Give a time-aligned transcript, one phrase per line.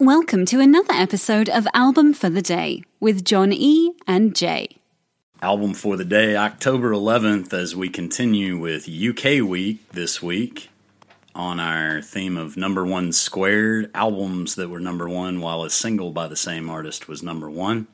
[0.00, 3.94] Welcome to another episode of Album for the Day with John E.
[4.06, 4.76] and Jay.
[5.42, 10.70] Album for the day, October 11th, as we continue with UK Week this week
[11.34, 16.12] on our theme of number one squared albums that were number one, while a single
[16.12, 17.88] by the same artist was number one.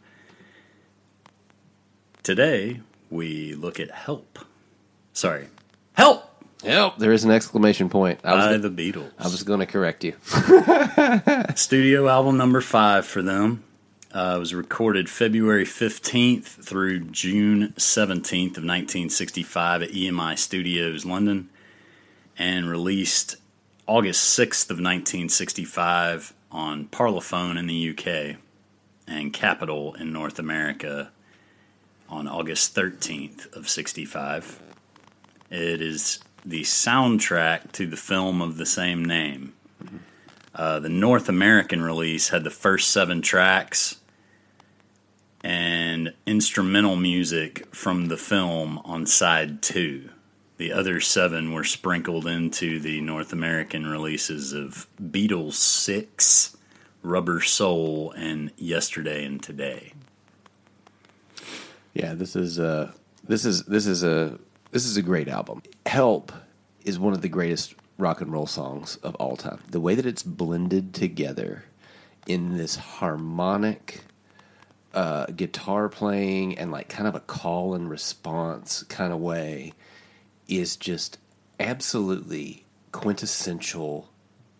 [2.23, 4.41] Today, we look at Help.
[5.15, 5.47] Sorry,
[5.95, 6.34] Help
[6.65, 8.21] Yep, there is an exclamation point.
[8.25, 9.11] I was, by the Beatles.
[9.19, 10.15] I was going to correct you.
[11.55, 13.65] Studio album number five for them.
[14.13, 21.51] Uh, it was recorded February 15th through June 17th of 1965 at EMI Studios, London,
[22.39, 23.37] and released
[23.87, 28.37] August 6th of 1965 on Parlophone in the UK
[29.09, 31.11] and Capitol in North America
[32.09, 34.63] on August 13th of 65.
[35.51, 39.55] It is the soundtrack to the film of the same name.
[40.55, 43.97] Uh, the North American release had the first seven tracks
[45.43, 50.09] and instrumental music from the film on side two.
[50.57, 56.57] The other seven were sprinkled into the North American releases of Beatles 6,
[57.03, 59.93] Rubber Soul, and Yesterday and Today.
[61.93, 62.93] Yeah, this is uh
[63.27, 64.39] this is this is a
[64.75, 65.63] this is a great album.
[65.87, 66.33] Help
[66.85, 69.61] is one of the greatest rock and roll songs of all time.
[69.71, 71.65] The way that it's blended together
[72.27, 74.01] in this harmonic
[74.93, 79.75] uh, guitar playing and like kind of a call and response kind of way
[80.49, 81.19] is just
[81.61, 84.09] absolutely quintessential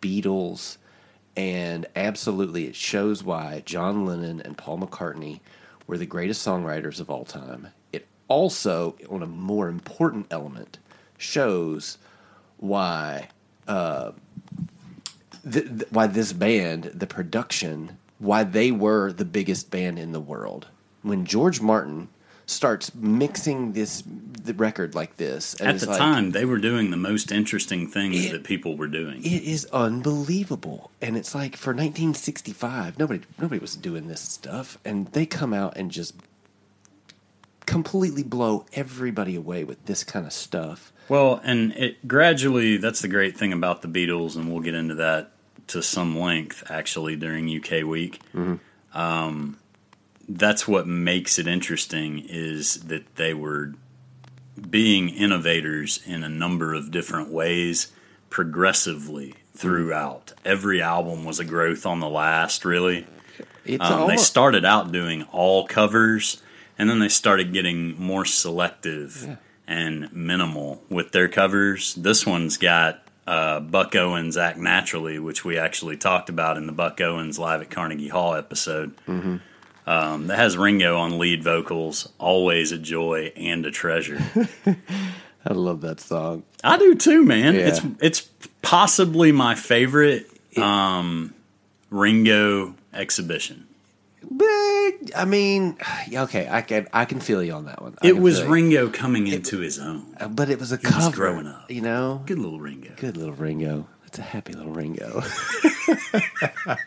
[0.01, 0.77] Beatles
[1.37, 5.41] and absolutely it shows why John Lennon and Paul McCartney
[5.89, 7.67] were the greatest songwriters of all time.
[7.93, 10.79] It also, on a more important element,
[11.19, 11.99] shows
[12.59, 13.29] why
[13.69, 14.13] uh,
[15.51, 20.21] th- th- why this band, the production, why they were the biggest band in the
[20.21, 20.69] world.
[21.03, 22.09] When George Martin
[22.47, 26.91] starts mixing this the record like this, and At the like, time, they were doing
[26.91, 29.23] the most interesting things It- that people were doing.
[29.25, 35.07] it is unbelievable and it's like for 1965 nobody nobody was doing this stuff and
[35.09, 36.15] they come out and just
[37.75, 43.09] completely blow everybody away with this kind of stuff Well, and it gradually, that's the
[43.09, 45.33] great thing about the Beatles, and we'll get into that
[45.69, 48.21] to some length actually during UK week.
[48.93, 49.59] Um,
[50.29, 53.75] that's what makes it interesting is that they were
[54.71, 57.93] being innovators in a number of different ways
[58.31, 60.33] progressively throughout.
[60.45, 63.07] Every album was a growth on the last, really.
[63.81, 66.43] Um, they started out doing all covers,
[66.79, 71.95] and then they started getting more selective and minimal with their covers.
[71.95, 76.73] This one's got uh, Buck Owens act naturally, which we actually talked about in the
[76.73, 78.97] Buck Owens live at Carnegie Hall episode.
[79.07, 79.37] Mm-hmm.
[79.87, 84.19] Um, that has Ringo on lead vocals, always a joy and a treasure.
[85.47, 87.55] i love that song I do too, man.
[87.55, 87.69] Yeah.
[87.69, 88.21] It's it's
[88.63, 90.27] possibly my favorite
[90.57, 91.35] um,
[91.91, 93.67] Ringo exhibition.
[94.31, 95.77] But i mean
[96.15, 98.43] okay i can i can feel you on that one I It was.
[98.43, 100.15] Ringo coming into his own.
[100.19, 101.71] Uh, but it was a was cover growing up.
[101.71, 102.93] you know Good little Ringo.
[102.97, 103.87] Good little Ringo.
[104.07, 105.23] It's a happy little Ringo.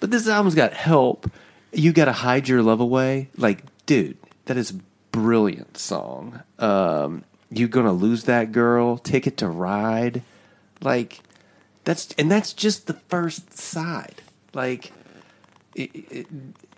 [0.00, 1.30] but this album's got help.
[1.72, 3.28] You got to hide your love away.
[3.36, 4.16] Like, dude,
[4.46, 4.80] that is a
[5.12, 6.42] brilliant song.
[6.58, 8.98] Um, you gonna lose that girl?
[8.98, 10.22] Ticket to ride.
[10.80, 11.20] Like,
[11.84, 14.22] that's and that's just the first side.
[14.54, 14.92] Like,
[15.78, 16.26] it, it,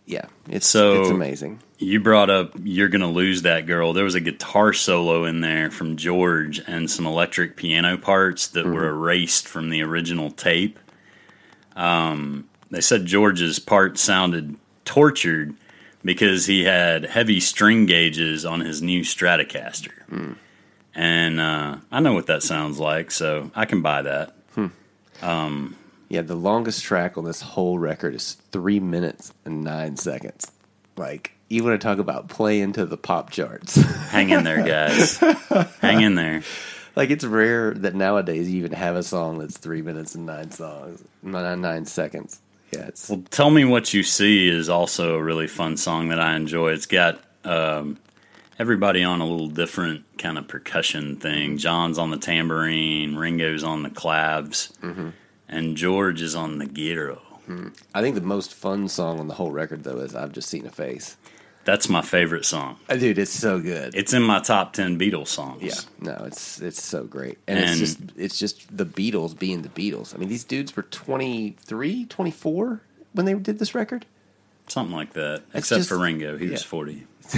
[0.06, 1.60] yeah, it's So- it's amazing.
[1.78, 5.70] You brought up "You're Gonna Lose That Girl." There was a guitar solo in there
[5.70, 10.78] from George and some electric piano parts that were erased from the original tape.
[11.76, 15.54] Um, they said George's part sounded tortured
[16.04, 20.37] because he had heavy string gauges on his new Stratocaster,
[20.94, 24.34] and uh, I know what that sounds like, so I can buy that.
[26.08, 30.50] Yeah, the longest track on this whole record is three minutes and nine seconds.
[30.96, 33.75] Like, you want to talk about play into the pop charts.
[34.10, 35.19] Hang in there, guys.
[35.81, 36.43] Hang in there.
[36.96, 40.50] like, it's rare that nowadays you even have a song that's three minutes and nine
[40.50, 42.40] songs, nine, nine seconds.
[42.72, 46.20] Yeah, it's Well, Tell Me What You See is also a really fun song that
[46.20, 46.72] I enjoy.
[46.72, 47.99] It's got um,
[48.58, 51.56] everybody on a little different kind of percussion thing.
[51.58, 54.70] John's on the tambourine, Ringo's on the clavs,
[55.49, 57.21] and George is on the güiro.
[57.95, 60.67] I think the most fun song on the whole record, though, is I've Just Seen
[60.67, 61.17] a Face.
[61.65, 62.77] That's my favorite song.
[62.91, 63.95] Uh, Dude, it's so good.
[63.95, 65.62] It's in my top ten Beatles songs.
[65.62, 69.69] yeah, no, it's it's so great, and, it's just it's just the Beatles being the
[69.71, 70.15] Beatles.
[70.15, 72.81] I mean, these dudes were 23, 24
[73.12, 74.06] when they did this record.
[74.67, 75.43] something like that.
[75.55, 76.67] Except just- for Ringo, he was yeah.
[76.69, 77.06] forty.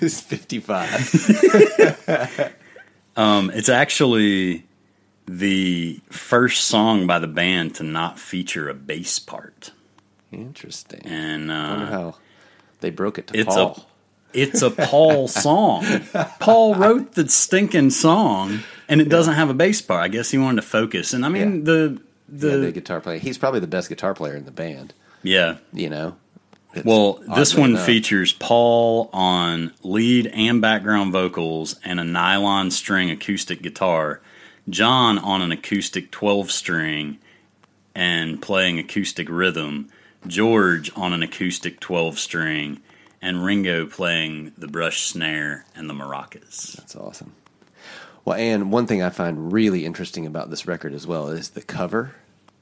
[0.00, 0.88] it's fifty five.
[3.16, 4.64] Um, it's actually
[5.28, 9.72] the first song by the band to not feature a bass part,
[10.32, 11.02] Interesting.
[11.04, 12.14] and I wonder uh, how
[12.80, 13.86] they broke it to it's Paul.
[14.34, 15.84] a it's a Paul song.
[16.40, 20.02] Paul wrote the stinking song, and it doesn't have a bass part.
[20.02, 21.64] I guess he wanted to focus, and I mean Yeah.
[21.64, 21.98] the
[22.30, 23.18] yeah, the the guitar player.
[23.18, 24.92] He's probably the best guitar player in the band.
[25.22, 25.56] yeah.
[25.72, 26.16] You know.
[26.84, 27.86] Well, this one enough.
[27.86, 34.20] features Paul on lead and background vocals and a nylon string acoustic guitar,
[34.68, 37.18] John on an acoustic 12 string
[37.94, 39.88] and playing acoustic rhythm,
[40.26, 42.80] George on an acoustic 12 string,
[43.20, 46.76] and Ringo playing the brush snare and the maracas.
[46.76, 47.32] That's awesome.
[48.24, 51.62] Well, and one thing I find really interesting about this record as well is the
[51.62, 52.14] cover.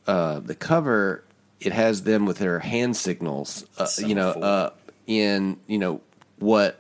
[0.07, 1.25] Uh, the cover
[1.61, 4.71] it has them with their hand signals, uh, you know, uh,
[5.07, 6.01] in you know
[6.39, 6.79] what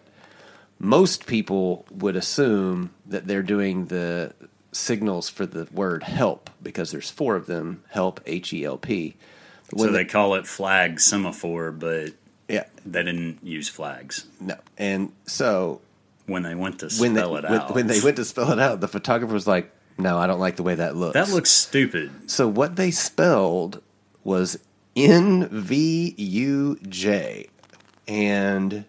[0.78, 4.34] most people would assume that they're doing the
[4.76, 7.82] signals for the word help because there's four of them.
[7.90, 9.16] Help, H E L P.
[9.76, 12.12] So they call it flag semaphore, but
[12.48, 15.80] yeah, they didn't use flags no, and so
[16.26, 17.74] when they went to when they spell it when, out.
[17.74, 20.56] when they went to spell it out, the photographer was like, "No, I don't like
[20.56, 22.30] the way that looks." that looks stupid.
[22.30, 23.82] So what they spelled
[24.22, 24.58] was
[24.94, 27.48] N V U J,
[28.06, 28.84] and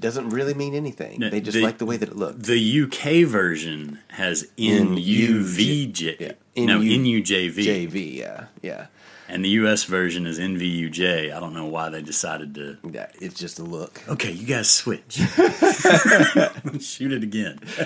[0.00, 1.20] it doesn't really mean anything.
[1.20, 2.46] They just the- like the way that it looks.
[2.48, 6.16] The UK version has NUVJ.
[6.18, 7.54] Yeah, No, NU NUJV.
[7.56, 8.86] JV, yeah, yeah,
[9.28, 11.34] And the US version is NVUJ.
[11.36, 12.78] I don't know why they decided to.
[12.90, 13.08] yeah.
[13.20, 14.00] It's just a look.
[14.08, 15.16] Okay, you guys switch.
[16.80, 17.60] Shoot it again.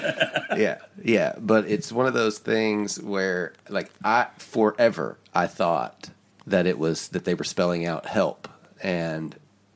[0.56, 1.34] yeah, yeah.
[1.40, 6.10] But it's one of those things where, like, I forever I thought
[6.46, 8.46] that it was that they were spelling out help,
[8.82, 9.34] and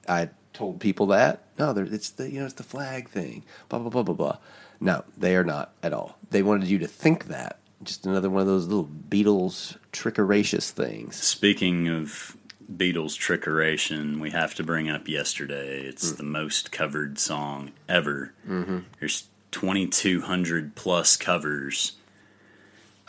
[0.08, 3.44] I told people that no, it's the you know it's the flag thing.
[3.68, 4.38] Blah blah blah blah blah.
[4.80, 6.18] No, they are not at all.
[6.30, 7.58] They wanted you to think that.
[7.82, 11.16] Just another one of those little Beatles trickeracious things.
[11.16, 12.36] Speaking of
[12.72, 15.80] Beatles trickeration, we have to bring up yesterday.
[15.82, 18.32] It's the most covered song ever.
[18.48, 18.78] Mm-hmm.
[18.98, 21.92] There's 2,200 plus covers.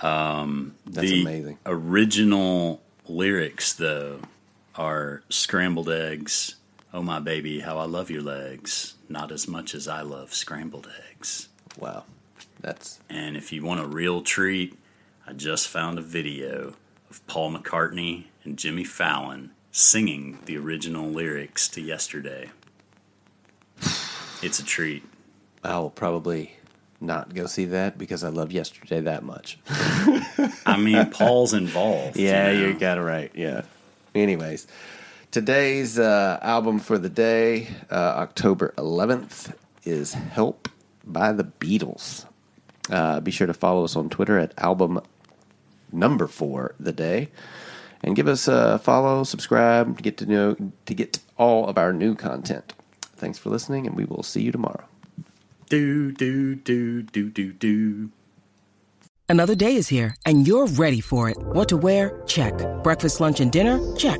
[0.01, 1.57] Um, That's the amazing.
[1.65, 4.19] original lyrics, though,
[4.75, 6.55] are scrambled eggs.
[6.91, 8.95] Oh, my baby, how I love your legs.
[9.07, 11.49] Not as much as I love scrambled eggs.
[11.77, 12.05] Wow,
[12.59, 14.77] that's And if you want a real treat,
[15.27, 16.73] I just found a video
[17.09, 22.49] of Paul McCartney and Jimmy Fallon singing the original lyrics to Yesterday.
[24.41, 25.03] It's a treat.
[25.63, 26.53] I will probably
[27.01, 29.59] not go see that because I love yesterday that much.
[30.65, 32.17] I mean, Paul's involved.
[32.17, 33.31] Yeah, you, you, got it right.
[33.33, 33.63] Yeah.
[34.15, 34.67] Anyways,
[35.31, 39.53] today's uh, album for the day, uh, October 11th,
[39.83, 40.69] is Help
[41.05, 42.25] by the Beatles.
[42.89, 44.99] Uh, be sure to follow us on Twitter at album
[45.91, 47.29] number four the day,
[48.03, 50.55] and give us a follow, subscribe to get to know
[50.85, 52.73] to get all of our new content.
[53.01, 54.85] Thanks for listening, and we will see you tomorrow.
[55.69, 58.09] Do, do, do, do, do, do.
[59.27, 61.37] Another day is here, and you're ready for it.
[61.37, 62.23] What to wear?
[62.25, 62.53] Check.
[62.81, 63.79] Breakfast, lunch, and dinner?
[63.95, 64.19] Check.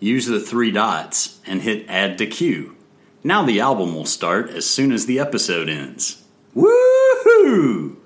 [0.00, 2.76] use the three dots, and hit add to queue.
[3.22, 6.24] Now the album will start as soon as the episode ends.
[6.56, 7.97] Woohoo!